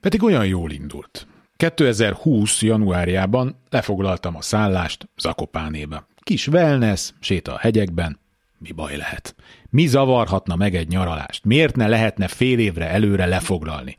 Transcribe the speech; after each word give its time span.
Pedig 0.00 0.22
olyan 0.22 0.46
jól 0.46 0.70
indult. 0.70 1.26
2020. 1.56 2.62
januárjában 2.62 3.56
lefoglaltam 3.70 4.36
a 4.36 4.42
szállást 4.42 5.08
Zakopánébe. 5.16 6.06
Kis 6.22 6.48
wellness, 6.48 7.10
séta 7.20 7.54
a 7.54 7.58
hegyekben, 7.58 8.18
mi 8.58 8.72
baj 8.72 8.96
lehet? 8.96 9.34
Mi 9.70 9.86
zavarhatna 9.86 10.56
meg 10.56 10.74
egy 10.74 10.88
nyaralást? 10.88 11.44
Miért 11.44 11.76
ne 11.76 11.88
lehetne 11.88 12.28
fél 12.28 12.58
évre 12.58 12.88
előre 12.88 13.26
lefoglalni? 13.26 13.96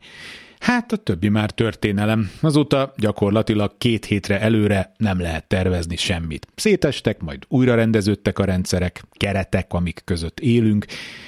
Hát 0.58 0.92
a 0.92 0.96
többi 0.96 1.28
már 1.28 1.50
történelem. 1.50 2.30
Azóta 2.40 2.92
gyakorlatilag 2.96 3.78
két 3.78 4.04
hétre 4.04 4.40
előre 4.40 4.92
nem 4.96 5.20
lehet 5.20 5.46
tervezni 5.46 5.96
semmit. 5.96 6.46
Szétestek, 6.54 7.20
majd 7.20 7.44
újra 7.48 7.74
rendeződtek 7.74 8.38
a 8.38 8.44
rendszerek, 8.44 9.04
keretek, 9.12 9.72
amik 9.72 10.02
között 10.04 10.40
élünk, 10.40 10.86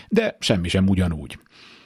de 0.08 0.36
semmi 0.40 0.68
sem 0.68 0.88
ugyanúgy. 0.88 1.38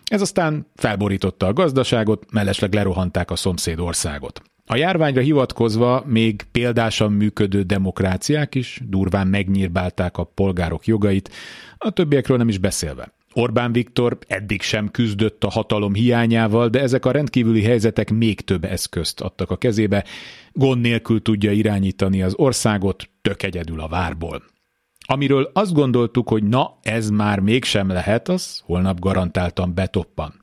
Ez 0.08 0.20
aztán 0.20 0.66
felborította 0.74 1.46
a 1.46 1.52
gazdaságot, 1.52 2.32
mellesleg 2.32 2.74
lerohanták 2.74 3.30
a 3.30 3.36
szomszéd 3.36 3.78
országot. 3.80 4.42
A 4.66 4.76
járványra 4.76 5.20
hivatkozva 5.20 6.02
még 6.06 6.42
példásan 6.52 7.12
működő 7.12 7.62
demokráciák 7.62 8.54
is 8.54 8.80
durván 8.84 9.26
megnyírbálták 9.26 10.16
a 10.16 10.24
polgárok 10.24 10.86
jogait, 10.86 11.30
a 11.78 11.90
többiekről 11.90 12.36
nem 12.36 12.48
is 12.48 12.58
beszélve. 12.58 13.12
Orbán 13.32 13.72
Viktor 13.72 14.18
eddig 14.26 14.62
sem 14.62 14.90
küzdött 14.90 15.44
a 15.44 15.50
hatalom 15.50 15.94
hiányával, 15.94 16.68
de 16.68 16.80
ezek 16.80 17.04
a 17.04 17.10
rendkívüli 17.10 17.62
helyzetek 17.62 18.10
még 18.10 18.40
több 18.40 18.64
eszközt 18.64 19.20
adtak 19.20 19.50
a 19.50 19.56
kezébe, 19.56 20.04
gond 20.52 20.80
nélkül 20.80 21.22
tudja 21.22 21.52
irányítani 21.52 22.22
az 22.22 22.34
országot, 22.36 23.08
tök 23.22 23.42
egyedül 23.42 23.80
a 23.80 23.88
várból. 23.88 24.42
Amiről 25.10 25.50
azt 25.52 25.72
gondoltuk, 25.72 26.28
hogy 26.28 26.44
na, 26.44 26.78
ez 26.82 27.10
már 27.10 27.40
mégsem 27.40 27.88
lehet, 27.88 28.28
az 28.28 28.60
holnap 28.64 29.00
garantáltan 29.00 29.74
betoppan. 29.74 30.34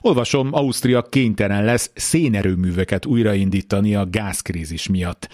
Olvasom, 0.00 0.48
Ausztria 0.52 1.02
kénytelen 1.02 1.64
lesz 1.64 1.90
szénerőműveket 1.94 3.06
újraindítani 3.06 3.94
a 3.94 4.06
gázkrízis 4.06 4.88
miatt. 4.88 5.28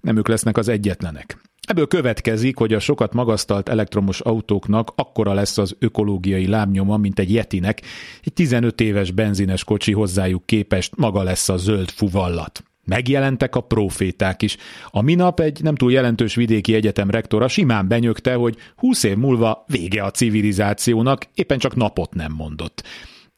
Nem 0.00 0.16
ők 0.16 0.28
lesznek 0.28 0.56
az 0.56 0.68
egyetlenek. 0.68 1.40
Ebből 1.68 1.86
következik, 1.86 2.56
hogy 2.56 2.72
a 2.72 2.78
sokat 2.78 3.12
magasztalt 3.12 3.68
elektromos 3.68 4.20
autóknak 4.20 4.92
akkora 4.94 5.32
lesz 5.32 5.58
az 5.58 5.76
ökológiai 5.78 6.46
lábnyoma, 6.46 6.96
mint 6.96 7.18
egy 7.18 7.32
Yetinek. 7.32 7.82
Egy 8.22 8.32
15 8.32 8.80
éves 8.80 9.10
benzines 9.10 9.64
kocsi 9.64 9.92
hozzájuk 9.92 10.46
képest 10.46 10.96
maga 10.96 11.22
lesz 11.22 11.48
a 11.48 11.56
zöld 11.56 11.90
fuvallat. 11.90 12.71
Megjelentek 12.84 13.56
a 13.56 13.60
proféták 13.60 14.42
is. 14.42 14.56
A 14.90 15.02
minap 15.02 15.40
egy 15.40 15.62
nem 15.62 15.74
túl 15.74 15.92
jelentős 15.92 16.34
vidéki 16.34 16.74
egyetem 16.74 17.10
rektora 17.10 17.48
simán 17.48 17.88
benyögte, 17.88 18.34
hogy 18.34 18.56
20 18.76 19.02
év 19.02 19.16
múlva 19.16 19.64
vége 19.66 20.02
a 20.02 20.10
civilizációnak, 20.10 21.26
éppen 21.34 21.58
csak 21.58 21.76
napot 21.76 22.14
nem 22.14 22.32
mondott. 22.32 22.82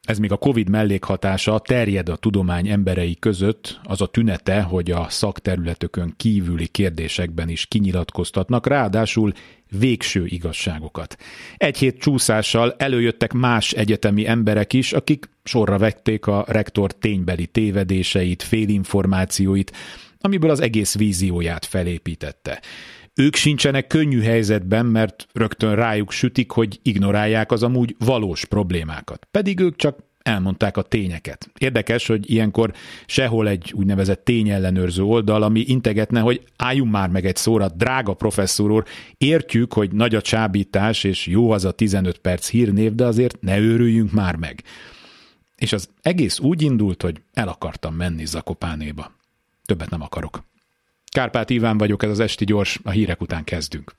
Ez 0.05 0.17
még 0.17 0.31
a 0.31 0.37
COVID 0.37 0.69
mellékhatása 0.69 1.59
terjed 1.59 2.09
a 2.09 2.15
tudomány 2.15 2.67
emberei 2.67 3.15
között, 3.19 3.79
az 3.83 4.01
a 4.01 4.05
tünete, 4.05 4.61
hogy 4.61 4.91
a 4.91 5.09
szakterületökön 5.09 6.13
kívüli 6.17 6.67
kérdésekben 6.67 7.49
is 7.49 7.65
kinyilatkoztatnak, 7.65 8.67
ráadásul 8.67 9.31
végső 9.79 10.25
igazságokat. 10.25 11.17
Egy 11.57 11.77
hét 11.77 11.99
csúszással 11.99 12.75
előjöttek 12.77 13.33
más 13.33 13.71
egyetemi 13.71 14.27
emberek 14.27 14.73
is, 14.73 14.93
akik 14.93 15.29
sorra 15.43 15.77
vették 15.77 16.27
a 16.27 16.45
rektor 16.47 16.91
ténybeli 16.91 17.45
tévedéseit, 17.45 18.43
félinformációit, 18.43 19.71
amiből 20.19 20.49
az 20.49 20.59
egész 20.59 20.95
vízióját 20.97 21.65
felépítette. 21.65 22.61
Ők 23.15 23.35
sincsenek 23.35 23.87
könnyű 23.87 24.21
helyzetben, 24.21 24.85
mert 24.85 25.27
rögtön 25.33 25.75
rájuk 25.75 26.11
sütik, 26.11 26.51
hogy 26.51 26.79
ignorálják 26.81 27.51
az 27.51 27.63
amúgy 27.63 27.95
valós 27.99 28.45
problémákat. 28.45 29.27
Pedig 29.31 29.59
ők 29.59 29.75
csak 29.75 29.97
elmondták 30.21 30.77
a 30.77 30.81
tényeket. 30.81 31.49
Érdekes, 31.57 32.07
hogy 32.07 32.31
ilyenkor 32.31 32.73
sehol 33.05 33.47
egy 33.47 33.73
úgynevezett 33.75 34.23
tényellenőrző 34.23 35.03
oldal, 35.03 35.43
ami 35.43 35.59
integetne, 35.59 36.19
hogy 36.19 36.41
álljunk 36.55 36.91
már 36.91 37.09
meg 37.09 37.25
egy 37.25 37.35
szóra, 37.35 37.69
drága 37.69 38.13
professzor 38.13 38.71
úr, 38.71 38.85
értjük, 39.17 39.73
hogy 39.73 39.91
nagy 39.91 40.15
a 40.15 40.21
csábítás, 40.21 41.03
és 41.03 41.27
jó 41.27 41.51
az 41.51 41.65
a 41.65 41.71
15 41.71 42.17
perc 42.17 42.49
hírnév, 42.49 42.95
de 42.95 43.05
azért 43.05 43.41
ne 43.41 43.59
őrüljünk 43.59 44.11
már 44.11 44.35
meg. 44.35 44.63
És 45.57 45.73
az 45.73 45.89
egész 46.01 46.39
úgy 46.39 46.61
indult, 46.61 47.01
hogy 47.01 47.21
el 47.33 47.47
akartam 47.47 47.95
menni 47.95 48.25
Zakopánéba. 48.25 49.11
Többet 49.65 49.89
nem 49.89 50.01
akarok. 50.01 50.43
Kárpát 51.15 51.49
Iván 51.49 51.77
vagyok, 51.77 52.03
ez 52.03 52.09
az 52.09 52.19
Esti 52.19 52.45
Gyors, 52.45 52.79
a 52.83 52.89
hírek 52.89 53.21
után 53.21 53.43
kezdünk. 53.43 53.93